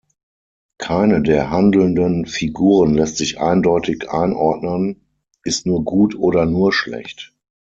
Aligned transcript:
Keine 0.79 1.21
der 1.21 1.51
handelnden 1.51 2.25
Figuren 2.25 2.95
lässt 2.95 3.17
sich 3.17 3.39
eindeutig 3.39 4.09
einordnen, 4.09 5.05
ist 5.43 5.67
nur 5.67 5.85
gut 5.85 6.15
oder 6.15 6.47
nur 6.47 6.73
schlecht. 6.73 7.35